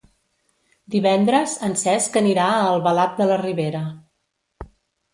[0.95, 3.87] Divendres en Cesc anirà a Albalat de la Ribera.